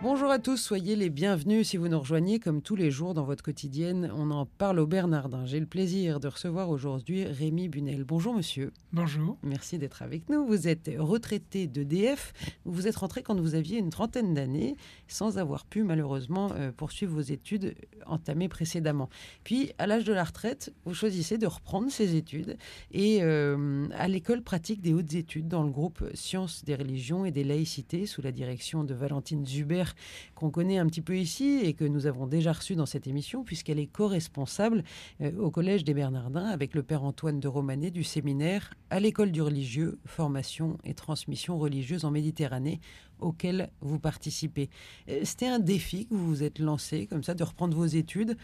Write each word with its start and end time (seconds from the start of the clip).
Bonjour 0.00 0.30
à 0.30 0.38
tous, 0.38 0.58
soyez 0.58 0.94
les 0.94 1.10
bienvenus 1.10 1.70
si 1.70 1.76
vous 1.76 1.88
nous 1.88 1.98
rejoignez 1.98 2.38
comme 2.38 2.62
tous 2.62 2.76
les 2.76 2.88
jours 2.88 3.14
dans 3.14 3.24
votre 3.24 3.42
quotidienne. 3.42 4.12
On 4.14 4.30
en 4.30 4.46
parle 4.46 4.78
au 4.78 4.86
Bernardin. 4.86 5.44
J'ai 5.44 5.58
le 5.58 5.66
plaisir 5.66 6.20
de 6.20 6.28
recevoir 6.28 6.70
aujourd'hui 6.70 7.24
Rémi 7.24 7.68
Bunel. 7.68 8.04
Bonjour 8.04 8.32
monsieur. 8.32 8.72
Bonjour. 8.92 9.36
Merci 9.42 9.76
d'être 9.76 10.02
avec 10.02 10.28
nous. 10.28 10.46
Vous 10.46 10.68
êtes 10.68 10.88
retraité 10.96 11.66
d'EDF. 11.66 12.32
Vous 12.64 12.86
êtes 12.86 12.94
rentré 12.94 13.24
quand 13.24 13.40
vous 13.40 13.56
aviez 13.56 13.76
une 13.78 13.90
trentaine 13.90 14.34
d'années 14.34 14.76
sans 15.08 15.36
avoir 15.36 15.66
pu 15.66 15.82
malheureusement 15.82 16.52
euh, 16.54 16.70
poursuivre 16.70 17.14
vos 17.14 17.20
études 17.20 17.74
entamées 18.06 18.48
précédemment. 18.48 19.08
Puis 19.42 19.72
à 19.78 19.88
l'âge 19.88 20.04
de 20.04 20.12
la 20.12 20.22
retraite, 20.22 20.72
vous 20.84 20.94
choisissez 20.94 21.38
de 21.38 21.46
reprendre 21.48 21.90
ces 21.90 22.14
études 22.14 22.56
et 22.92 23.18
euh, 23.22 23.88
à 23.94 24.06
l'école 24.06 24.42
pratique 24.42 24.80
des 24.80 24.94
hautes 24.94 25.14
études 25.14 25.48
dans 25.48 25.64
le 25.64 25.70
groupe 25.70 26.04
Sciences 26.14 26.64
des 26.64 26.76
religions 26.76 27.24
et 27.24 27.32
des 27.32 27.42
laïcités 27.42 28.06
sous 28.06 28.22
la 28.22 28.30
direction 28.30 28.84
de 28.84 28.94
Valentine 28.94 29.44
Zuber 29.44 29.87
qu'on 30.34 30.50
connaît 30.50 30.78
un 30.78 30.86
petit 30.86 31.00
peu 31.00 31.16
ici 31.16 31.60
et 31.62 31.74
que 31.74 31.84
nous 31.84 32.06
avons 32.06 32.26
déjà 32.26 32.52
reçue 32.52 32.74
dans 32.74 32.86
cette 32.86 33.06
émission, 33.06 33.44
puisqu'elle 33.44 33.78
est 33.78 33.86
co-responsable 33.86 34.84
euh, 35.20 35.36
au 35.38 35.50
Collège 35.50 35.84
des 35.84 35.94
Bernardins 35.94 36.46
avec 36.46 36.74
le 36.74 36.82
Père 36.82 37.04
Antoine 37.04 37.40
de 37.40 37.48
Romanet 37.48 37.90
du 37.90 38.04
séminaire 38.04 38.74
à 38.90 39.00
l'école 39.00 39.32
du 39.32 39.42
religieux, 39.42 39.98
formation 40.06 40.78
et 40.84 40.94
transmission 40.94 41.58
religieuse 41.58 42.04
en 42.04 42.10
Méditerranée, 42.10 42.80
auquel 43.20 43.70
vous 43.80 43.98
participez. 43.98 44.68
Euh, 45.08 45.20
c'était 45.24 45.46
un 45.46 45.58
défi 45.58 46.06
que 46.06 46.14
vous 46.14 46.26
vous 46.26 46.42
êtes 46.42 46.58
lancé, 46.58 47.06
comme 47.06 47.22
ça, 47.22 47.34
de 47.34 47.44
reprendre 47.44 47.76
vos 47.76 47.86
études. 47.86 48.36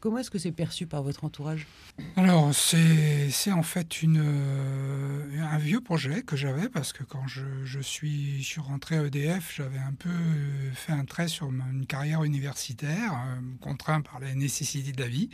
Comment 0.00 0.18
est-ce 0.18 0.30
que 0.30 0.38
c'est 0.38 0.52
perçu 0.52 0.86
par 0.86 1.02
votre 1.02 1.24
entourage? 1.24 1.66
Alors, 2.16 2.54
c'est 2.54 3.52
en 3.52 3.62
fait 3.62 4.02
une, 4.02 4.22
euh, 4.22 5.42
un 5.42 5.58
vieux 5.58 5.80
projet 5.80 6.22
que 6.22 6.36
j'avais, 6.36 6.68
parce 6.68 6.92
que 6.92 7.04
quand 7.04 7.26
je, 7.26 7.64
je, 7.64 7.80
suis, 7.80 8.42
je 8.42 8.46
suis 8.46 8.60
rentré 8.60 8.96
à 8.96 9.04
EDF, 9.04 9.54
j'avais 9.56 9.78
un 9.78 9.94
peu 9.94 10.10
fait 10.74 10.92
un 10.92 11.04
trait 11.04 11.28
sur 11.28 11.48
une 11.48 11.86
carrière 11.86 12.24
universitaire, 12.24 13.12
euh, 13.12 13.40
contraint 13.60 14.00
par 14.00 14.20
les 14.20 14.34
nécessités 14.34 14.92
de 14.92 15.00
la 15.00 15.08
vie. 15.08 15.28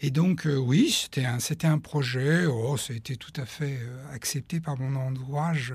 Et 0.00 0.10
donc, 0.10 0.46
oui, 0.46 0.90
c'était 0.90 1.26
un, 1.26 1.38
un 1.64 1.78
projet, 1.78 2.46
oh, 2.46 2.76
ça 2.76 2.92
a 2.92 2.96
été 2.96 3.16
tout 3.16 3.32
à 3.36 3.44
fait 3.44 3.78
accepté 4.12 4.60
par 4.60 4.78
mon 4.78 4.96
entourage 4.96 5.74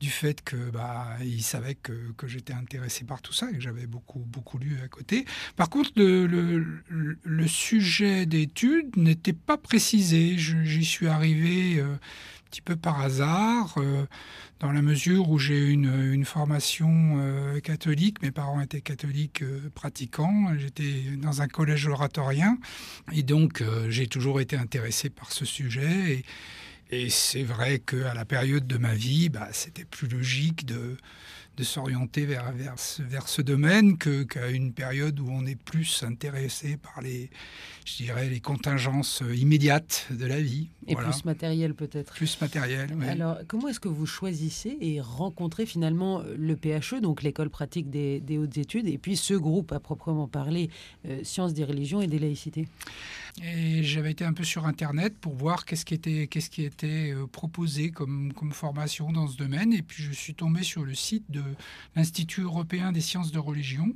du 0.00 0.10
fait 0.10 0.42
que 0.42 0.70
bah, 0.70 1.16
il 1.22 1.42
savait 1.42 1.71
que, 1.74 2.26
j'étais 2.26 2.52
intéressé 2.52 3.04
par 3.04 3.22
tout 3.22 3.32
ça 3.32 3.50
et 3.50 3.54
que 3.54 3.60
j'avais 3.60 3.86
beaucoup, 3.86 4.20
beaucoup 4.20 4.58
lu 4.58 4.76
à 4.82 4.88
côté. 4.88 5.24
Par 5.56 5.68
contre, 5.68 5.90
le, 5.96 7.46
sujet 7.46 8.26
d'étude 8.26 8.96
n'était 8.96 9.32
pas 9.32 9.58
précisé. 9.58 10.36
J'y 10.38 10.84
suis 10.84 11.08
arrivé 11.08 11.78
euh, 11.78 11.94
un 11.94 11.98
petit 12.50 12.62
peu 12.62 12.76
par 12.76 13.00
hasard, 13.00 13.74
euh, 13.76 14.06
dans 14.60 14.72
la 14.72 14.80
mesure 14.80 15.28
où 15.28 15.38
j'ai 15.38 15.68
une, 15.68 16.12
une 16.12 16.24
formation 16.24 17.16
euh, 17.18 17.60
catholique. 17.60 18.22
Mes 18.22 18.30
parents 18.30 18.60
étaient 18.60 18.80
catholiques 18.80 19.44
pratiquants. 19.74 20.56
J'étais 20.56 21.02
dans 21.16 21.42
un 21.42 21.48
collège 21.48 21.86
oratorien. 21.88 22.58
Et 23.12 23.22
donc, 23.22 23.62
j'ai 23.88 24.06
toujours 24.06 24.40
été 24.40 24.56
intéressé 24.56 25.10
par 25.10 25.32
ce 25.32 25.44
sujet. 25.44 26.12
Et, 26.12 26.24
et 26.92 27.08
c'est 27.08 27.42
vrai 27.42 27.78
qu'à 27.78 28.12
la 28.12 28.26
période 28.26 28.66
de 28.66 28.76
ma 28.76 28.94
vie, 28.94 29.30
bah, 29.30 29.48
c'était 29.52 29.86
plus 29.86 30.08
logique 30.08 30.66
de, 30.66 30.98
de 31.56 31.64
s'orienter 31.64 32.24
vers, 32.24 32.52
vers, 32.52 32.74
vers, 33.00 33.28
ce 33.28 33.42
domaine 33.42 33.98
qu'à 33.98 34.48
une 34.48 34.72
période 34.72 35.20
où 35.20 35.28
on 35.30 35.44
est 35.44 35.60
plus 35.60 36.02
intéressé 36.02 36.78
par 36.78 37.02
les, 37.02 37.30
je 37.84 37.96
dirais, 37.96 38.28
les 38.28 38.40
contingences 38.40 39.22
immédiates 39.34 40.06
de 40.10 40.24
la 40.24 40.40
vie. 40.40 40.68
Et 40.86 40.96
plus 40.96 41.24
matériel 41.24 41.74
peut-être. 41.74 42.14
Plus 42.14 42.40
matériel, 42.40 42.90
oui. 42.96 43.06
Alors, 43.06 43.38
comment 43.46 43.68
est-ce 43.68 43.80
que 43.80 43.88
vous 43.88 44.06
choisissez 44.06 44.76
et 44.80 45.00
rencontrez 45.00 45.66
finalement 45.66 46.22
le 46.36 46.56
PHE, 46.56 47.00
donc 47.00 47.22
l'école 47.22 47.50
pratique 47.50 47.90
des, 47.90 48.20
des, 48.20 48.38
hautes 48.38 48.56
études, 48.56 48.88
et 48.88 48.98
puis 48.98 49.16
ce 49.16 49.34
groupe 49.34 49.72
à 49.72 49.80
proprement 49.80 50.28
parler, 50.28 50.70
euh, 51.06 51.22
sciences 51.22 51.52
des 51.52 51.64
religions 51.64 52.00
et 52.00 52.06
des 52.06 52.18
laïcités? 52.18 52.66
Et 53.42 53.82
j'avais 53.82 54.10
été 54.10 54.24
un 54.24 54.32
peu 54.32 54.44
sur 54.44 54.66
Internet 54.66 55.16
pour 55.18 55.34
voir 55.34 55.64
qu'est-ce 55.64 55.84
qui 55.84 55.94
était, 55.94 56.26
qu'est-ce 56.26 56.50
qui 56.50 56.64
était 56.64 57.12
euh, 57.12 57.26
proposé 57.26 57.90
comme, 57.90 58.32
comme 58.32 58.52
formation 58.52 59.12
dans 59.12 59.28
ce 59.28 59.36
domaine, 59.36 59.72
et 59.72 59.82
puis 59.82 60.02
je 60.02 60.12
suis 60.12 60.34
tombé 60.34 60.62
sur 60.62 60.84
le 60.84 60.94
site 60.94 61.30
de 61.30 61.41
l'Institut 61.96 62.42
européen 62.42 62.92
des 62.92 63.00
sciences 63.00 63.32
de 63.32 63.38
religion, 63.38 63.94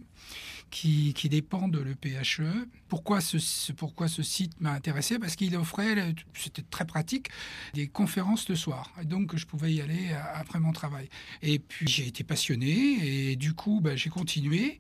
qui, 0.71 1.29
dépend 1.29 1.69
de 1.69 1.79
l'EPHE. 1.79 2.43
Pourquoi 2.89 3.21
ce, 3.21 3.73
pourquoi 3.73 4.09
ce 4.09 4.23
site 4.23 4.61
m'a 4.61 4.73
intéressé? 4.73 5.19
Parce 5.19 5.37
qu'il 5.37 5.57
offrait, 5.57 6.15
c'était 6.35 6.63
très 6.63 6.85
pratique, 6.85 7.29
des 7.75 7.87
conférences 7.87 8.49
le 8.49 8.57
soir. 8.57 8.93
Donc, 9.05 9.37
je 9.37 9.47
pouvais 9.47 9.73
y 9.73 9.81
aller 9.81 10.13
après 10.35 10.61
mon 10.61 10.73
travail. 10.73 11.09
Et 11.43 11.59
puis, 11.59 11.87
j'ai 11.89 12.07
été 12.07 12.25
passionné 12.25 13.31
et 13.31 13.37
du 13.37 13.55
coup, 13.55 13.81
bah, 13.81 13.97
j'ai 13.97 14.11
continué. 14.11 14.79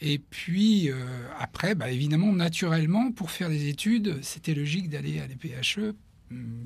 Et 0.00 0.18
puis, 0.18 0.90
euh, 0.90 1.28
après, 1.38 1.74
bah, 1.74 1.90
évidemment, 1.90 2.32
naturellement, 2.32 3.12
pour 3.12 3.30
faire 3.30 3.48
des 3.48 3.68
études, 3.68 4.22
c'était 4.22 4.54
logique 4.54 4.88
d'aller 4.88 5.20
à 5.20 5.26
l'EPHE 5.26 5.94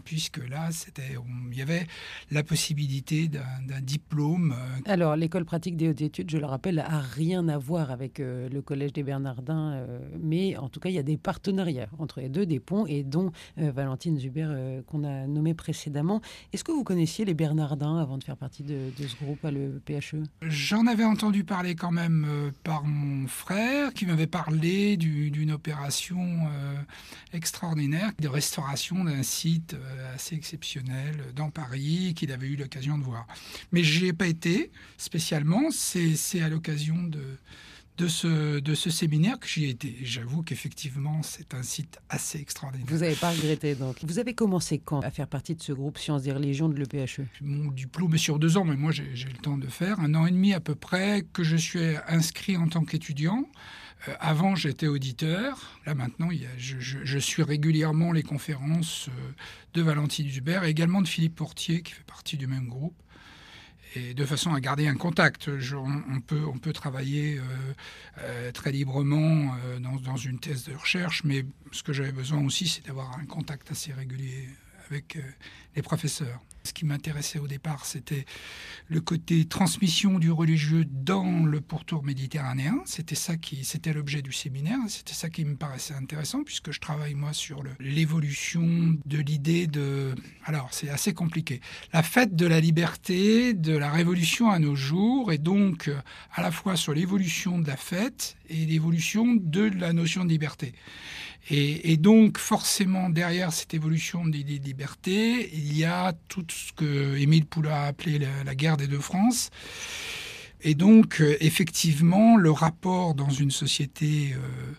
puisque 0.05 0.39
là, 0.49 0.69
c'était, 0.71 1.17
il 1.51 1.59
y 1.59 1.63
avait 1.63 1.87
la 2.31 2.43
possibilité 2.43 3.29
d'un 3.29 3.81
diplôme. 3.81 4.55
Euh, 4.57 4.81
Alors, 4.87 5.17
l'école 5.17 5.45
pratique 5.45 5.77
des 5.77 5.89
hautes 5.89 6.01
études, 6.01 6.31
je 6.31 6.39
le 6.39 6.47
rappelle, 6.47 6.79
a 6.79 7.01
rien 7.01 7.49
à 7.49 7.59
voir 7.59 7.91
avec 7.91 8.21
euh, 8.21 8.49
le 8.49 8.63
Collège 8.63 8.93
des 8.93 9.03
Bernardins, 9.03 9.73
euh, 9.73 9.99
mais 10.21 10.57
en 10.57 10.69
tout 10.69 10.81
cas, 10.81 10.89
il 10.89 10.95
y 10.95 10.99
a 10.99 11.03
des 11.03 11.17
partenariats 11.17 11.89
entre 11.99 12.21
les 12.21 12.29
deux, 12.29 12.47
des 12.47 12.61
ponts, 12.61 12.87
et 12.87 13.03
dont 13.05 13.33
Valentine 13.57 14.19
Zuber, 14.19 14.83
qu'on 14.87 15.05
a 15.05 15.27
nommé 15.27 15.55
précédemment. 15.55 16.21
Est-ce 16.53 16.65
que 16.65 16.73
vous 16.73 16.85
connaissiez 16.85 17.25
les 17.25 17.35
Bernardins 17.35 17.99
avant 17.99 18.19
de 18.19 18.25
faire 18.25 18.37
partie 18.37 18.63
de, 18.63 18.91
ce 18.97 19.25
groupe 19.25 19.45
à 19.45 19.51
le 19.51 19.81
PHE 19.85 20.23
J'en 20.43 20.87
avais 20.87 21.05
entendu 21.05 21.45
parler 21.45 21.75
quand 21.75 21.91
même 21.91 22.27
par 22.65 22.85
mon 22.85 23.27
frère, 23.27 23.93
qui 23.93 24.07
m'avait 24.07 24.27
parlé 24.27 24.97
d'une 24.97 25.53
opération 25.53 26.49
extraordinaire 27.33 28.11
de 28.19 28.29
restauration 28.29 29.05
d'un 29.05 29.23
site 29.23 29.50
euh, 29.75 30.15
assez 30.15 30.35
exceptionnel 30.35 31.17
dans 31.35 31.51
Paris 31.51 32.15
qu'il 32.15 32.33
avait 32.33 32.49
eu 32.49 32.57
l'occasion 32.57 32.99
de 32.99 33.05
voir. 33.05 33.27
Mais 33.73 33.83
je 33.83 34.03
n'y 34.03 34.09
ai 34.09 34.13
pas 34.13 34.27
été 34.27 34.71
spécialement, 34.97 35.71
c'est 35.71 36.41
à 36.41 36.49
l'occasion 36.49 37.03
de, 37.03 37.23
de 38.01 38.09
ce, 38.09 38.61
de 38.61 38.75
ce 38.75 38.89
séminaire 38.89 39.39
que 39.39 39.47
j'y 39.47 39.67
ai 39.67 39.69
été. 39.71 39.97
J'avoue 40.03 40.43
qu'effectivement, 40.43 41.23
c'est 41.23 41.53
un 41.55 41.63
site 41.63 41.99
assez 42.09 42.39
extraordinaire. 42.39 42.87
Vous 42.89 42.99
n'avez 42.99 43.15
pas 43.15 43.31
regretté 43.31 43.75
donc. 43.75 43.97
Vous 44.03 44.19
avez 44.19 44.35
commencé 44.35 44.79
quand 44.79 45.01
à 45.01 45.11
faire 45.11 45.29
partie 45.29 45.55
de 45.55 45.63
ce 45.63 45.73
groupe 45.73 45.99
Sciences 45.99 46.23
des 46.23 46.33
religions 46.33 46.69
de 46.69 46.77
l'EPHE 46.77 47.21
Mon 47.43 47.71
diplôme 47.71 48.15
est 48.15 48.19
sur 48.19 48.39
deux 48.39 48.57
ans, 48.57 48.65
mais 48.65 48.77
moi 48.77 48.91
j'ai 48.93 49.05
le 49.05 49.39
temps 49.43 49.59
de 49.59 49.67
faire. 49.67 50.01
Un 50.01 50.15
an 50.15 50.27
et 50.27 50.31
demi 50.31 50.55
à 50.55 50.61
peu 50.61 50.75
près 50.75 51.27
que 51.33 51.43
je 51.43 51.57
suis 51.57 51.97
inscrit 52.09 52.57
en 52.57 52.69
tant 52.69 52.85
qu'étudiant. 52.85 53.47
Euh, 54.09 54.15
avant, 54.19 54.55
j'étais 54.55 54.87
auditeur. 54.87 55.79
Là, 55.85 55.95
maintenant, 55.95 56.31
je, 56.57 57.19
suis 57.19 57.43
régulièrement 57.43 58.13
les 58.13 58.23
conférences 58.23 59.09
euh, 59.09 59.33
de 59.75 59.83
Valentine 59.83 60.29
Hubert 60.35 60.65
et 60.65 60.71
également 60.71 61.03
de 61.03 61.09
Philippe 61.09 61.37
Portier, 61.37 61.83
qui 61.83 61.93
fait 61.93 62.05
partie 62.05 62.39
du 62.39 62.47
même 62.47 62.69
groupe. 62.69 62.97
Et 63.97 64.15
de 64.15 64.25
façon 64.25 64.55
à 64.55 64.61
garder 64.61 64.87
un 64.87 64.95
contact. 64.95 65.49
on, 65.49 66.21
peut, 66.21 66.73
travailler 66.73 67.41
euh, 68.21 68.53
très 68.53 68.71
librement 68.71 69.55
dans, 69.81 69.97
dans, 69.97 70.17
une 70.17 70.39
thèse 70.39 70.65
de 70.65 70.75
recherche, 70.75 71.25
mais 71.25 71.45
ce 71.73 71.83
que 71.83 71.93
j'avais 71.93 72.13
besoin 72.13 72.45
aussi, 72.45 72.69
c'est 72.69 72.87
d'avoir 72.87 73.19
un 73.19 73.27
contact 73.27 73.71
assez 73.73 73.93
régulier 73.93 74.49
avec 74.89 75.19
les 75.75 75.83
professeurs. 75.83 76.41
Ce 76.63 76.73
qui 76.73 76.85
m'intéressait 76.85 77.39
au 77.39 77.49
départ, 77.49 77.87
c'était 77.87 78.27
le 78.89 79.01
côté 79.01 79.47
transmission 79.47 80.19
du 80.19 80.31
religieux 80.31 80.85
dans 80.85 81.45
le 81.45 81.61
pourtour 81.61 82.05
méditerranéen. 82.05 82.83
C'était 82.85 83.15
ça 83.15 83.37
qui, 83.37 83.65
c'était 83.65 83.95
l'objet 83.95 84.21
du 84.21 84.33
séminaire. 84.33 84.79
C'était 84.89 85.15
ça 85.15 85.31
qui 85.31 85.45
me 85.45 85.57
paraissait 85.57 85.95
intéressant 85.95 86.45
puisque 86.45 86.71
je 86.71 86.81
travaille 86.81 87.15
moi 87.15 87.33
sur 87.33 87.63
l'évolution 87.79 88.95
de 89.07 89.19
l'idée 89.19 89.67
de. 89.67 90.15
Alors 90.45 90.69
c'est 90.73 90.91
assez 90.91 91.15
compliqué. 91.15 91.61
La 91.93 92.03
fête 92.03 92.37
de 92.37 92.47
la 92.47 92.61
liberté, 92.61 93.55
de 93.55 93.77
la 93.77 93.91
révolution 93.91 94.51
à 94.51 94.59
nos 94.59 94.75
jours, 94.75 95.33
et 95.33 95.39
donc 95.39 95.91
à 96.35 96.43
la 96.43 96.51
fois 96.51 96.77
sur 96.77 96.93
l'évolution 96.93 97.59
de 97.59 97.67
la 97.67 97.77
fête 97.77 98.37
et 98.51 98.67
l'évolution 98.67 99.35
de 99.35 99.63
la 99.63 99.93
notion 99.93 100.25
de 100.25 100.31
liberté. 100.31 100.75
Et, 101.49 101.97
donc, 101.97 102.39
forcément, 102.39 103.09
derrière 103.09 103.53
cette 103.53 103.75
évolution 103.75 104.27
des, 104.27 104.43
libertés, 104.43 105.51
il 105.55 105.77
y 105.77 105.85
a 105.85 106.13
tout 106.51 106.57
ce 106.57 106.73
que 106.73 107.17
Émile 107.17 107.47
Poulain 107.47 107.71
a 107.71 107.85
appelé 107.85 108.19
la, 108.19 108.55
guerre 108.57 108.77
des 108.77 108.89
deux 108.89 108.99
France. 108.99 109.51
Et 110.63 110.75
donc, 110.75 111.21
euh, 111.21 111.37
effectivement, 111.41 112.37
le 112.37 112.51
rapport 112.51 113.15
dans 113.15 113.31
une 113.31 113.53
société 113.53 114.35
euh, 114.35 114.75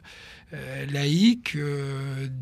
euh, 0.54 0.86
laïque 0.88 1.58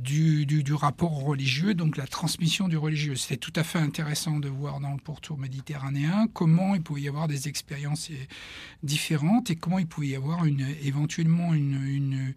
du, 0.04 0.46
du, 0.48 0.74
rapport 0.74 1.24
religieux, 1.24 1.76
donc 1.76 1.96
la 1.96 2.08
transmission 2.08 2.68
du 2.68 2.76
religieux. 2.76 3.16
C'était 3.16 3.38
tout 3.38 3.54
à 3.56 3.64
fait 3.64 3.78
intéressant 3.78 4.40
de 4.40 4.50
voir 4.50 4.80
dans 4.80 4.92
le 4.92 4.98
pourtour 4.98 5.38
méditerranéen 5.38 6.28
comment 6.34 6.74
il 6.74 6.82
pouvait 6.82 7.02
y 7.02 7.08
avoir 7.08 7.28
des 7.28 7.48
expériences 7.48 8.10
différentes 8.82 9.52
et 9.52 9.56
comment 9.56 9.78
il 9.78 9.88
pouvait 9.88 10.08
y 10.08 10.16
avoir 10.16 10.46
une, 10.46 10.66
éventuellement 10.82 11.54
une 11.54 12.34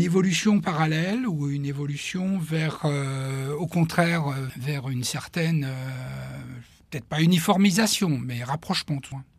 évolution 0.00 0.60
parallèle 0.60 1.26
ou 1.26 1.48
une 1.48 1.66
évolution 1.66 2.38
vers, 2.38 2.80
euh, 2.84 3.52
au 3.54 3.66
contraire, 3.66 4.24
vers 4.56 4.88
une 4.88 5.04
certaine 5.04 5.68
peut-être 6.96 7.08
pas 7.08 7.22
uniformisation, 7.22 8.08
mais 8.08 8.42
rapprochement. 8.42 8.86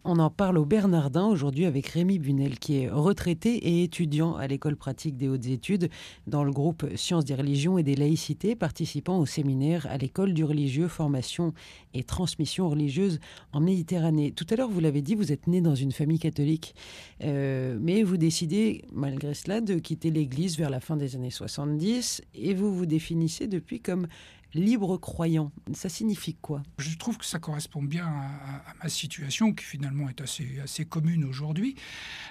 On 0.04 0.19
en 0.19 0.30
parle 0.30 0.57
au 0.57 0.65
Bernardin 0.65 1.25
aujourd'hui 1.25 1.65
avec 1.65 1.88
Rémi 1.88 2.19
Bunel, 2.19 2.59
qui 2.59 2.77
est 2.77 2.89
retraité 2.89 3.56
et 3.56 3.83
étudiant 3.83 4.36
à 4.36 4.48
l'école 4.48 4.75
pratique 4.77 5.18
des 5.18 5.27
hautes 5.27 5.48
études 5.48 5.89
dans 6.27 6.44
le 6.44 6.51
groupe 6.51 6.86
Sciences 6.95 7.25
des 7.25 7.36
religions 7.36 7.77
et 7.77 7.83
des 7.83 7.95
laïcités, 7.95 8.56
participant 8.56 9.18
au 9.18 9.25
séminaire 9.25 9.86
à 9.89 9.98
l'école 9.98 10.33
du 10.33 10.44
religieux, 10.44 10.88
formation 10.88 11.54
et 11.94 12.04
transmission 12.04 12.69
religieuse 12.69 13.19
en 13.51 13.59
Méditerranée. 13.59 14.31
Tout 14.31 14.45
à 14.50 14.56
l'heure, 14.56 14.69
vous 14.69 14.80
l'avez 14.80 15.01
dit, 15.01 15.15
vous 15.15 15.31
êtes 15.31 15.48
né 15.48 15.59
dans 15.59 15.75
une 15.75 15.92
famille 15.92 16.19
catholique, 16.19 16.75
euh, 17.24 17.77
mais 17.81 18.04
vous 18.04 18.18
décidez, 18.18 18.86
malgré 18.94 19.33
cela, 19.33 19.62
de 19.62 19.75
quitter 19.75 20.12
l'Église 20.12 20.57
vers 20.57 20.69
la 20.69 20.80
fin 20.80 20.95
des 20.95 21.15
années 21.15 21.31
70 21.31 22.21
et 22.36 22.54
vous 22.54 22.74
vous 22.74 22.86
définissez 22.86 23.48
depuis 23.48 23.81
comme 23.81 24.07
libre 24.53 24.97
croyant. 24.97 25.51
Ça 25.73 25.89
signifie 25.89 26.35
quoi? 26.35 26.63
Je 26.79 26.95
trouve 26.97 27.17
que 27.17 27.25
ça 27.25 27.39
correspond 27.39 27.83
bien 27.83 28.05
à, 28.07 28.73
ma 28.83 28.89
situation, 28.89 29.53
qui 29.53 29.63
finalement 29.63 30.09
est 30.09 30.21
assez, 30.21 30.59
assez 30.63 30.85
commune 30.85 31.25
aujourd'hui. 31.25 31.75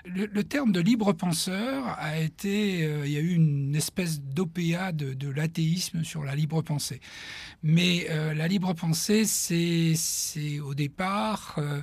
Le, 0.05 0.45
terme 0.45 0.73
de 0.73 0.81
libre 0.81 1.13
penseur 1.13 1.85
a 1.99 2.19
été, 2.19 2.85
euh, 2.85 3.07
il 3.07 3.13
y 3.13 3.17
a 3.17 3.21
eu 3.21 3.35
une 3.35 3.75
espèce 3.75 4.21
d'opéa 4.21 4.93
de, 4.93 5.29
l'athéisme 5.29 6.05
sur 6.05 6.25
la 6.25 6.35
libre 6.35 6.63
pensée. 6.63 7.01
Mais 7.63 8.07
euh, 8.11 8.33
la 8.33 8.49
libre 8.49 8.73
pensée, 8.75 9.25
c'est 9.25 10.61
au 10.61 10.75
départ 10.75 11.57
euh, 11.59 11.83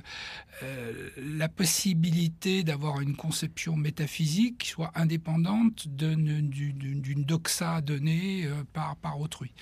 la 1.18 1.48
possibilité 1.48 2.64
d'avoir 2.64 3.00
une 3.00 3.16
conception 3.16 3.76
métaphysique 3.76 4.58
qui 4.58 4.68
soit 4.68 4.92
indépendante 4.94 5.88
d'une 5.88 7.24
doxa 7.24 7.80
donnée 7.80 8.48
par, 8.72 8.96
par 8.96 9.20
autrui. 9.20 9.52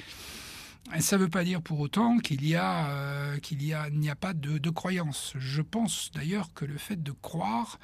Ça 1.00 1.16
ne 1.16 1.22
veut 1.22 1.28
pas 1.28 1.44
dire 1.44 1.62
pour 1.62 1.80
autant 1.80 2.18
qu'il 2.18 2.40
euh, 2.54 3.38
n'y 3.52 4.10
a 4.10 4.16
pas 4.16 4.34
de, 4.34 4.70
croyance. 4.70 5.32
Je 5.38 5.62
pense 5.62 6.10
d'ailleurs 6.14 6.52
que 6.54 6.64
le 6.64 6.76
fait 6.76 7.02
de 7.02 7.12
croire 7.12 7.78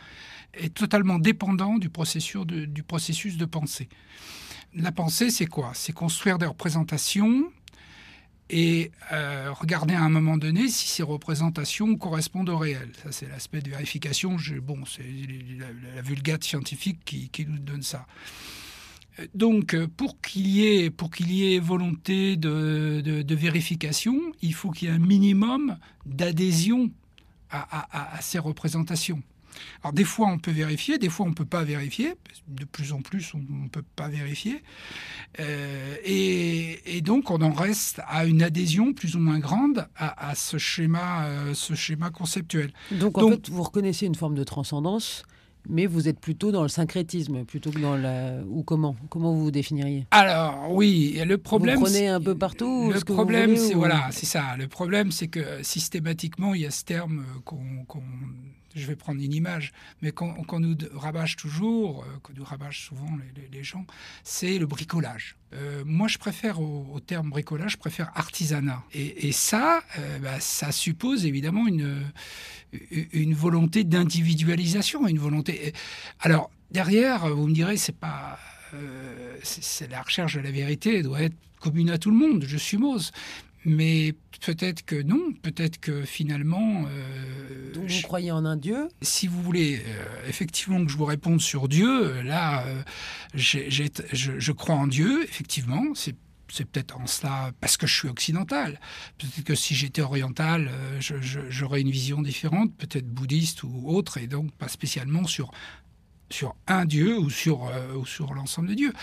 est 0.52 0.74
totalement 0.74 1.18
dépendant 1.18 1.78
du 1.78 1.88
processus 1.88 2.44
de, 2.44 2.66
de 2.66 3.44
pensée. 3.44 3.88
La 4.74 4.92
pensée, 4.92 5.30
c'est 5.30 5.46
quoi? 5.46 5.72
C'est 5.74 5.92
construire 5.92 6.38
des 6.38 6.46
représentations 6.46 7.50
et 8.50 8.90
euh, 9.12 9.52
regarder 9.52 9.94
à 9.94 10.02
un 10.02 10.08
moment 10.08 10.36
donné 10.36 10.68
si 10.68 10.88
ces 10.88 11.02
représentations 11.02 11.96
correspondent 11.96 12.50
au 12.50 12.58
réel. 12.58 12.90
Ça, 13.02 13.12
c'est 13.12 13.28
l'aspect 13.28 13.60
de 13.60 13.70
vérification. 13.70 14.36
bon, 14.60 14.84
c'est 14.84 15.04
la, 15.94 16.02
vulgate 16.02 16.44
scientifique 16.44 17.04
qui 17.04 17.46
nous 17.46 17.58
donne 17.58 17.82
ça. 17.82 18.06
Donc, 19.34 19.74
euh, 19.74 19.86
pour 19.88 20.20
qu'il 20.20 20.46
y 20.46 20.66
ait, 20.66 20.90
pour 20.90 21.10
qu'il 21.10 21.32
y 21.32 21.54
ait 21.54 21.58
volonté 21.58 22.36
de, 22.36 23.34
vérification, 23.34 24.18
il 24.42 24.54
faut 24.54 24.70
qu'il 24.70 24.88
y 24.88 24.90
ait 24.90 24.94
un 24.94 24.98
minimum 24.98 25.76
d'adhésion 26.06 26.90
à, 27.50 28.18
ces 28.20 28.38
représentations. 28.38 29.22
Alors, 29.82 29.92
des 29.92 30.04
fois, 30.04 30.28
on 30.28 30.38
peut 30.38 30.50
vérifier, 30.50 30.98
des 30.98 31.08
fois, 31.08 31.26
on 31.26 31.30
ne 31.30 31.34
peut 31.34 31.44
pas 31.44 31.64
vérifier. 31.64 32.14
De 32.46 32.64
plus 32.64 32.92
en 32.92 33.00
plus, 33.00 33.32
on 33.34 33.38
ne 33.38 33.68
peut 33.68 33.84
pas 33.96 34.08
vérifier. 34.08 34.62
Euh, 35.40 35.96
et, 36.04 37.00
donc, 37.00 37.30
on 37.30 37.40
en 37.40 37.52
reste 37.52 38.00
à 38.06 38.26
une 38.26 38.42
adhésion 38.42 38.92
plus 38.92 39.16
ou 39.16 39.18
moins 39.18 39.38
grande 39.38 39.88
à, 39.96 40.34
ce, 40.34 40.58
schéma, 40.58 41.26
euh, 41.26 41.54
ce 41.54 41.74
schéma 41.74 42.10
conceptuel. 42.10 42.72
Donc, 42.92 43.18
en 43.18 43.30
fait, 43.30 43.48
vous 43.48 43.62
reconnaissez 43.62 44.06
une 44.06 44.14
forme 44.14 44.34
de 44.34 44.44
transcendance 44.44 45.24
mais 45.68 45.86
vous 45.86 46.08
êtes 46.08 46.20
plutôt 46.20 46.52
dans 46.52 46.62
le 46.62 46.68
syncrétisme 46.68 47.44
plutôt 47.44 47.70
que 47.70 47.78
dans 47.78 47.96
la 47.96 48.38
ou 48.48 48.62
comment 48.62 48.96
comment 49.08 49.32
vous 49.32 49.44
vous 49.44 49.50
définiriez? 49.50 50.06
Alors 50.10 50.68
oui, 50.70 51.20
le 51.24 51.38
problème. 51.38 51.78
Vous 51.78 51.84
prenez 51.84 52.08
un 52.08 52.20
peu 52.20 52.34
partout. 52.34 52.90
Le 52.92 53.00
problème, 53.00 53.56
c'est 53.56 53.74
voilà, 53.74 54.08
c'est 54.10 54.26
ça. 54.26 54.56
Le 54.56 54.68
problème, 54.68 55.12
c'est 55.12 55.28
que 55.28 55.62
systématiquement, 55.62 56.54
il 56.54 56.62
y 56.62 56.66
a 56.66 56.70
ce 56.70 56.84
terme 56.84 57.24
qu'on 57.44 57.58
je 58.74 58.86
vais 58.86 58.96
prendre 58.96 59.20
une 59.20 59.32
image, 59.32 59.72
mais 60.02 60.12
qu'on 60.12 60.60
nous 60.60 60.76
rabâche 60.94 61.36
toujours, 61.36 62.04
euh, 62.04 62.18
qu'on 62.22 62.32
nous 62.34 62.44
rabâche 62.44 62.86
souvent 62.86 63.08
les, 63.52 63.64
gens, 63.64 63.86
c'est 64.24 64.58
le 64.58 64.66
bricolage. 64.66 65.36
Euh, 65.54 65.82
moi, 65.86 66.08
je 66.08 66.18
préfère 66.18 66.60
au, 66.60 67.00
terme 67.00 67.30
bricolage, 67.30 67.72
je 67.72 67.76
préfère 67.76 68.10
artisanat. 68.14 68.82
Et, 68.92 69.32
ça, 69.32 69.82
euh, 69.98 70.18
bah, 70.18 70.40
ça 70.40 70.72
suppose 70.72 71.26
évidemment 71.26 71.66
une, 71.66 72.04
une 72.90 73.34
volonté 73.34 73.84
d'individualisation, 73.84 75.06
une 75.06 75.18
volonté. 75.18 75.72
Alors 76.20 76.50
derrière, 76.70 77.28
vous 77.28 77.46
me 77.46 77.54
direz, 77.54 77.76
c'est 77.76 77.96
pas 77.96 78.38
c'est 79.42 79.90
la 79.90 80.02
recherche 80.02 80.34
de 80.34 80.40
la 80.40 80.50
vérité 80.50 81.02
doit 81.02 81.22
être 81.22 81.36
commune 81.58 81.90
à 81.90 81.98
tout 81.98 82.10
le 82.10 82.16
monde, 82.16 82.44
je 82.46 82.56
suppose. 82.56 83.12
Mais 83.64 84.14
peut-être 84.40 84.84
que 84.84 85.02
non, 85.02 85.32
peut-être 85.42 85.78
que 85.78 86.04
finalement... 86.04 86.84
Euh, 86.88 87.72
Donc 87.74 87.90
vous 87.90 88.02
croyez 88.02 88.30
en 88.30 88.44
un 88.44 88.56
Dieu? 88.56 88.88
Si 89.02 89.26
vous 89.26 89.42
voulez 89.42 89.82
euh, 89.86 90.04
effectivement 90.28 90.84
que 90.84 90.90
je 90.90 90.96
vous 90.96 91.04
réponde 91.04 91.40
sur 91.40 91.68
Dieu, 91.68 92.22
là, 92.22 92.64
euh, 92.66 92.82
je, 93.34 94.52
crois 94.52 94.76
en 94.76 94.86
Dieu, 94.86 95.24
effectivement, 95.24 95.84
c'est 95.94 96.16
c'est 96.50 96.64
peut-être 96.64 96.98
en 96.98 97.06
cela 97.06 97.52
parce 97.60 97.76
que 97.76 97.86
je 97.86 97.94
suis 97.94 98.08
occidental. 98.08 98.80
Peut-être 99.18 99.44
que 99.44 99.54
si 99.54 99.74
j'étais 99.74 100.00
oriental, 100.00 100.70
j'aurais 101.50 101.82
une 101.82 101.90
vision 101.90 102.22
différente, 102.22 102.74
peut-être 102.74 103.06
bouddhiste 103.06 103.64
ou 103.64 103.82
autre, 103.84 104.16
et 104.16 104.28
donc 104.28 104.50
pas 104.52 104.68
spécialement 104.68 105.24
sur, 105.24 105.50
sur 106.30 106.56
un 106.66 106.86
Dieu 106.86 107.18
ou 107.18 107.28
sur, 107.28 107.70
ou 107.94 108.06
sur 108.06 108.32
l'ensemble 108.32 108.68
de 108.68 108.74
Dieu. 108.74 108.94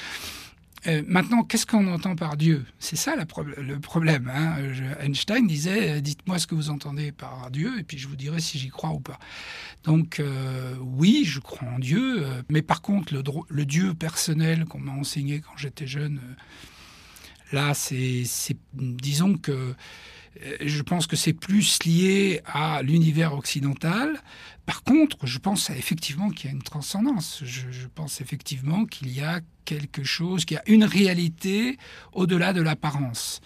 Euh, 0.88 1.02
maintenant, 1.08 1.44
qu'est-ce 1.44 1.66
qu'on 1.66 1.88
entend 1.88 2.16
par 2.16 2.38
Dieu? 2.38 2.66
C'est 2.80 2.96
ça 2.96 3.16
le 3.16 3.26
problème. 3.80 4.32
Hein. 4.34 4.58
Einstein 5.00 5.48
disait 5.48 5.98
euh, 5.98 6.02
Dites-moi 6.02 6.38
ce 6.40 6.48
que 6.48 6.56
vous 6.56 6.70
entendez 6.70 7.12
par 7.12 7.50
Dieu, 7.52 7.80
et 7.80 7.84
puis 7.84 7.98
je 7.98 8.08
vous 8.08 8.16
dirai 8.16 8.40
si 8.40 8.60
j'y 8.60 8.70
crois 8.70 8.92
ou 8.92 9.00
pas. 9.00 9.20
Donc, 9.84 10.20
euh, 10.20 10.76
oui, 10.80 11.24
je 11.26 11.40
crois 11.40 11.68
en 11.70 11.80
Dieu, 11.80 12.26
mais 12.50 12.62
par 12.62 12.82
contre, 12.82 13.14
le, 13.50 13.66
Dieu 13.66 13.94
personnel 13.94 14.66
qu'on 14.66 14.80
m'a 14.80 14.92
enseigné 14.92 15.42
quand 15.42 15.58
j'étais 15.58 15.88
jeune, 15.88 16.20
là, 17.52 17.74
c'est. 17.74 18.24
Disons 18.74 19.38
que 19.38 19.74
je 20.62 20.82
pense 20.82 21.08
que 21.08 21.16
c'est 21.16 21.34
plus 21.34 21.84
lié 21.84 22.42
à 22.46 22.82
l'univers 22.82 23.34
occidental. 23.34 24.20
Par 24.66 24.84
contre, 24.84 25.26
je 25.26 25.38
pense 25.38 25.70
effectivement 25.70 26.30
qu'il 26.30 26.50
y 26.50 26.54
a 26.54 26.56
une 26.56 26.64
transcendance. 26.64 27.42
Je, 27.44 27.88
pense 27.94 28.20
effectivement 28.20 28.86
qu'il 28.86 29.10
y 29.10 29.22
a 29.22 29.42
quelque 29.64 30.04
chose, 30.04 30.46
qu'il 30.46 30.56
y 30.56 30.58
a 30.58 30.64
une 30.68 30.84
réalité 30.84 31.78
au-delà 32.14 32.52
de 32.52 32.62
l'apparence. 32.62 33.42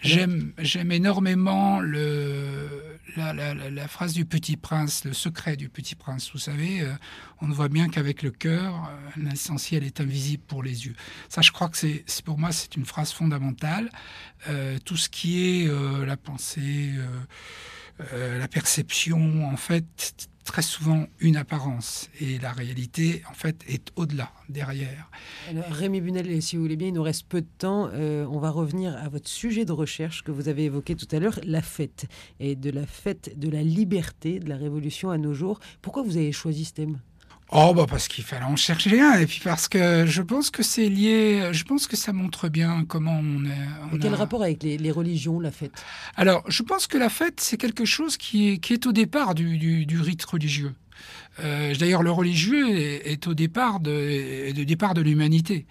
J'aime, 0.00 0.52
j'aime 0.58 0.92
énormément 0.92 1.80
le, 1.80 2.68
la, 3.16 3.88
phrase 3.88 4.12
du 4.14 4.24
Petit 4.24 4.56
Prince, 4.56 5.04
le 5.04 5.12
secret 5.12 5.56
du 5.56 5.68
Petit 5.68 5.94
Prince. 5.94 6.30
Vous 6.32 6.38
savez, 6.38 6.82
euh, 6.82 6.92
on 7.40 7.48
voit 7.48 7.68
bien 7.68 7.88
qu'avec 7.88 8.22
le 8.22 8.30
cœur, 8.30 8.74
euh, 8.74 9.22
l'essentiel 9.22 9.84
est 9.84 10.00
invisible 10.00 10.42
pour 10.46 10.62
les 10.62 10.86
yeux. 10.86 10.94
Ça, 11.28 11.42
je 11.42 11.50
crois 11.50 11.68
que 11.68 11.76
c'est, 11.76 12.04
pour 12.24 12.38
moi, 12.38 12.52
c'est 12.52 12.76
une 12.76 12.84
phrase 12.84 13.12
fondamentale. 13.12 13.90
Euh, 14.48 14.78
tout 14.84 14.96
ce 14.96 15.08
qui 15.08 15.62
est 15.62 15.68
la 16.06 16.16
pensée, 16.16 16.92
la 18.12 18.48
perception, 18.48 19.46
en 19.46 19.56
fait, 19.56 20.28
très 20.48 20.62
souvent 20.62 21.06
une 21.20 21.36
apparence 21.36 22.08
et 22.22 22.38
la 22.38 22.52
réalité 22.52 23.22
en 23.30 23.34
fait 23.34 23.62
est 23.68 23.92
au-delà, 23.96 24.32
derrière. 24.48 25.10
Rémi 25.68 26.00
Bunel, 26.00 26.40
si 26.40 26.56
vous 26.56 26.62
voulez 26.62 26.76
bien, 26.76 26.88
il 26.88 26.94
nous 26.94 27.02
reste 27.02 27.28
peu 27.28 27.42
de 27.42 27.48
temps. 27.58 27.90
Euh, 27.92 28.26
on 28.30 28.38
va 28.38 28.48
revenir 28.48 28.96
à 28.96 29.10
votre 29.10 29.28
sujet 29.28 29.66
de 29.66 29.72
recherche 29.72 30.24
que 30.24 30.30
vous 30.30 30.48
avez 30.48 30.64
évoqué 30.64 30.94
tout 30.94 31.06
à 31.12 31.18
l'heure, 31.18 31.38
la 31.44 31.60
fête 31.60 32.06
et 32.40 32.56
de 32.56 32.70
la 32.70 32.86
fête 32.86 33.38
de 33.38 33.50
la 33.50 33.62
liberté, 33.62 34.40
de 34.40 34.48
la 34.48 34.56
révolution 34.56 35.10
à 35.10 35.18
nos 35.18 35.34
jours. 35.34 35.60
Pourquoi 35.82 36.02
vous 36.02 36.16
avez 36.16 36.32
choisi 36.32 36.64
ce 36.64 36.72
thème? 36.72 36.98
Oh 37.50 37.72
bah 37.74 37.86
parce 37.88 38.08
qu'il 38.08 38.24
fallait 38.24 38.44
en 38.44 38.56
chercher 38.56 39.00
un 39.00 39.18
et 39.18 39.26
puis 39.26 39.40
parce 39.42 39.68
que 39.68 40.04
je 40.04 40.20
pense 40.20 40.50
que 40.50 40.62
c'est 40.62 40.88
lié, 40.88 41.48
je 41.52 41.64
pense 41.64 41.86
que 41.86 41.96
ça 41.96 42.12
montre 42.12 42.48
bien 42.48 42.84
comment 42.86 43.18
on 43.22 43.44
est. 43.46 43.96
et 43.96 43.98
quel 43.98 44.14
rapport 44.14 44.42
avec 44.42 44.62
les, 44.62 44.90
religions, 44.90 45.40
la 45.40 45.50
fête? 45.50 45.72
Alors 46.16 46.42
je 46.46 46.62
pense 46.62 46.86
que 46.86 46.98
la 46.98 47.08
fête 47.08 47.40
c'est 47.40 47.56
quelque 47.56 47.86
chose 47.86 48.18
qui 48.18 48.50
est, 48.50 48.58
qui 48.58 48.74
est 48.74 48.86
au 48.86 48.92
départ 48.92 49.34
du, 49.34 49.86
du 49.86 50.00
rite 50.00 50.24
religieux. 50.24 50.74
Euh, 51.40 51.74
d'ailleurs, 51.74 52.02
le 52.02 52.10
religieux 52.10 52.76
est, 52.78 53.26
au 53.26 53.34
départ 53.34 53.80
de, 53.80 54.50
départ 54.64 54.94
de 54.94 55.00
l'humanité. 55.00 55.66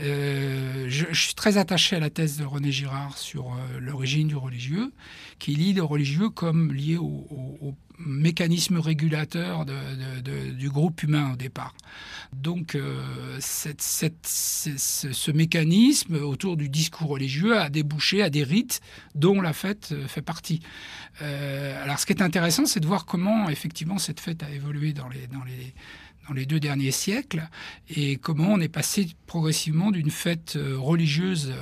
Euh, 0.00 0.86
je, 0.88 1.06
suis 1.12 1.34
très 1.34 1.58
attaché 1.58 1.96
à 1.96 2.00
la 2.00 2.10
thèse 2.10 2.38
de 2.38 2.44
René 2.44 2.72
Girard 2.72 3.18
sur 3.18 3.52
euh, 3.52 3.78
l'origine 3.78 4.28
du 4.28 4.36
religieux, 4.36 4.92
qui 5.38 5.54
lit 5.54 5.72
le 5.72 5.82
religieux 5.82 6.28
comme 6.28 6.72
lié 6.72 6.96
au, 6.96 7.74
mécanisme 8.04 8.78
régulateur 8.78 9.64
du 10.56 10.70
groupe 10.70 11.04
humain 11.04 11.34
au 11.34 11.36
départ. 11.36 11.72
Donc, 12.32 12.76
cette, 13.38 13.80
ce, 14.26 15.30
mécanisme 15.30 16.16
autour 16.16 16.56
du 16.56 16.68
discours 16.68 17.10
religieux 17.10 17.56
a 17.56 17.68
débouché 17.68 18.20
à 18.20 18.30
des 18.30 18.42
rites 18.42 18.80
dont 19.14 19.40
la 19.40 19.52
fête 19.52 19.94
fait 20.08 20.22
partie. 20.22 20.62
alors, 21.20 22.00
ce 22.00 22.06
qui 22.06 22.12
est 22.12 22.22
intéressant, 22.22 22.66
c'est 22.66 22.80
de 22.80 22.88
voir 22.88 23.04
comment 23.04 23.48
effectivement 23.48 23.98
cette 23.98 24.18
fête 24.18 24.42
a 24.42 24.50
évolué 24.50 24.71
dans 24.72 26.34
les, 26.34 26.46
deux 26.46 26.60
derniers 26.60 26.90
siècles 26.90 27.48
et 27.88 28.16
comment 28.16 28.52
on 28.52 28.60
est 28.60 28.68
passé 28.68 29.08
progressivement 29.26 29.90
d'une 29.90 30.10
fête 30.10 30.58
religieuse 30.76 31.52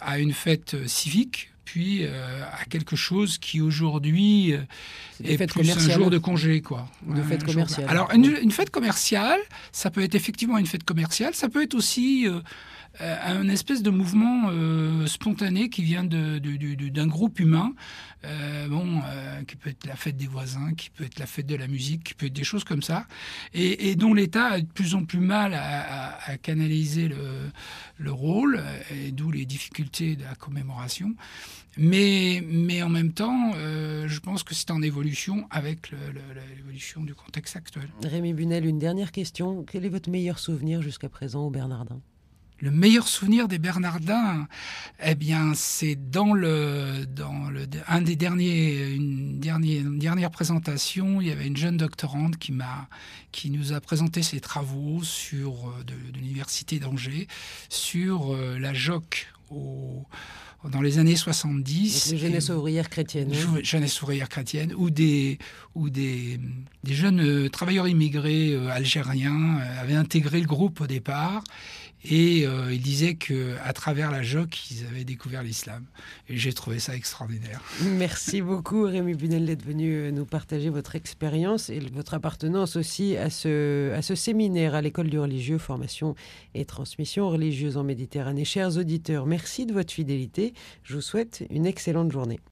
à 0.00 0.18
une 0.18 0.32
fête 0.32 0.86
civique 0.86 1.51
puis 1.64 2.04
à 2.06 2.64
quelque 2.68 2.96
chose 2.96 3.38
qui 3.38 3.60
aujourd'hui 3.60 4.54
est, 5.24 5.46
plus 5.46 5.70
un 5.70 5.90
jour 5.90 6.10
de 6.10 6.18
congé. 6.18 6.60
Quoi. 6.60 6.88
Une 7.08 7.22
fête 7.22 7.44
commerciale. 7.44 7.86
Alors, 7.88 8.10
une, 8.12 8.50
fête 8.50 8.70
commerciale, 8.70 9.40
ça 9.72 9.90
peut 9.90 10.02
être 10.02 10.14
effectivement 10.14 10.58
une 10.58 10.66
fête 10.66 10.84
commerciale, 10.84 11.34
ça 11.34 11.48
peut 11.48 11.62
être 11.62 11.74
aussi 11.74 12.28
euh, 13.00 13.16
un 13.24 13.48
espèce 13.48 13.82
de 13.82 13.88
mouvement 13.88 14.50
euh, 14.50 15.06
spontané 15.06 15.70
qui 15.70 15.82
vient 15.82 16.04
d'un 16.04 17.06
groupe 17.06 17.40
humain, 17.40 17.72
euh, 18.24 18.68
bon, 18.68 19.00
qui 19.48 19.56
peut 19.56 19.70
être 19.70 19.86
la 19.86 19.96
fête 19.96 20.16
des 20.18 20.26
voisins, 20.26 20.74
qui 20.74 20.90
peut 20.90 21.04
être 21.04 21.18
la 21.18 21.26
fête 21.26 21.46
de 21.46 21.56
la 21.56 21.68
musique, 21.68 22.04
qui 22.04 22.14
peut 22.14 22.26
être 22.26 22.34
des 22.34 22.44
choses 22.44 22.64
comme 22.64 22.82
ça, 22.82 23.06
et, 23.54 23.94
dont 23.94 24.12
l'État 24.12 24.44
a 24.44 24.60
de 24.60 24.66
plus 24.66 24.94
en 24.94 25.04
plus 25.04 25.20
mal 25.20 25.54
à, 25.54 26.36
canaliser 26.42 27.08
le, 27.98 28.12
rôle, 28.12 28.62
et 28.90 29.10
d'où 29.10 29.30
les 29.30 29.46
difficultés 29.46 30.16
de 30.16 30.24
la 30.24 30.34
commémoration. 30.34 31.14
Mais, 31.78 32.44
mais 32.46 32.82
en 32.82 32.88
même 32.88 33.12
temps, 33.12 33.52
je 33.54 34.20
pense 34.20 34.42
que 34.42 34.54
c'est 34.54 34.70
en 34.70 34.82
évolution 34.82 35.46
avec 35.50 35.90
l'évolution 36.56 37.02
du 37.02 37.14
contexte 37.14 37.56
actuel. 37.56 37.88
Rémi 38.02 38.34
Bunel, 38.34 38.66
une 38.66 38.78
dernière 38.78 39.10
question. 39.10 39.64
Quel 39.64 39.86
est 39.86 39.88
votre 39.88 40.10
meilleur 40.10 40.38
souvenir 40.38 40.82
jusqu'à 40.82 41.08
présent 41.08 41.46
au 41.46 41.50
Bernardin? 41.50 42.00
Le 42.62 42.70
meilleur 42.70 43.08
souvenir 43.08 43.48
des 43.48 43.58
Bernardins, 43.58 44.46
eh 45.04 45.16
bien, 45.16 45.52
c'est 45.52 45.96
dans 45.96 46.32
le, 46.32 47.04
dans 47.06 47.50
le, 47.50 47.66
un 47.88 48.00
des 48.00 48.14
derniers, 48.14 48.94
une 48.94 49.40
dernière, 49.40 49.82
dernière 49.90 50.30
présentation, 50.30 51.20
il 51.20 51.26
y 51.26 51.32
avait 51.32 51.48
une 51.48 51.56
jeune 51.56 51.76
doctorante 51.76 52.36
qui 52.36 52.52
m'a, 52.52 52.88
qui 53.32 53.50
nous 53.50 53.72
a 53.72 53.80
présenté 53.80 54.22
ses 54.22 54.38
travaux 54.38 55.02
sur, 55.02 55.70
euh, 55.70 55.82
de, 55.82 55.94
l'université 56.16 56.78
d'Angers, 56.78 57.26
sur 57.68 58.32
euh, 58.32 58.60
la 58.60 58.72
JOC 58.72 59.26
au, 59.50 60.06
dans 60.70 60.80
les 60.80 60.98
années 60.98 61.16
70. 61.16 62.12
Les 62.12 62.18
jeunesse 62.18 62.48
ouvrière 62.50 62.88
chrétienne. 62.88 63.32
Jeunesse 63.62 64.00
ouvrière 64.02 64.28
chrétienne, 64.28 64.74
ou 64.76 64.90
des, 64.90 65.38
ou 65.74 65.90
des, 65.90 66.38
des 66.84 66.94
jeunes 66.94 67.20
euh, 67.20 67.48
travailleurs 67.48 67.88
immigrés 67.88 68.56
algériens 68.70 69.58
avaient 69.80 69.94
intégré 69.94 70.40
le 70.40 70.46
groupe 70.46 70.80
au 70.80 70.86
départ 70.86 71.42
et 72.04 72.46
euh, 72.46 72.72
il 72.72 72.80
disait 72.80 73.14
qu'à 73.14 73.72
travers 73.72 74.10
la 74.10 74.22
JOC, 74.22 74.70
ils 74.70 74.86
avaient 74.86 75.04
découvert 75.04 75.42
l'islam. 75.42 75.84
Et 76.28 76.36
j'ai 76.36 76.52
trouvé 76.52 76.80
ça 76.80 76.96
extraordinaire. 76.96 77.60
Merci 77.82 78.42
beaucoup, 78.42 78.82
Rémi 78.82 79.14
Bunel, 79.14 79.46
d'être 79.46 79.64
venu 79.64 79.94
euh, 79.94 80.10
nous 80.10 80.24
partager 80.24 80.68
votre 80.68 80.96
expérience 80.96 81.70
et 81.70 81.78
votre 81.78 82.14
appartenance 82.14 82.74
aussi 82.74 83.16
à 83.16 83.30
ce, 83.30 83.92
à 83.92 84.02
ce 84.02 84.16
séminaire 84.16 84.74
à 84.74 84.82
l'école 84.82 85.10
du 85.10 85.18
religieux, 85.18 85.58
formation 85.58 86.16
et 86.54 86.64
transmission 86.64 87.30
religieuse 87.30 87.76
en 87.76 87.84
Méditerranée. 87.84 88.44
Chers 88.44 88.76
auditeurs, 88.76 89.26
merci 89.26 89.64
de 89.64 89.72
votre 89.72 89.92
fidélité. 89.92 90.51
Je 90.82 90.94
vous 90.94 91.00
souhaite 91.00 91.44
une 91.50 91.66
excellente 91.66 92.12
journée. 92.12 92.40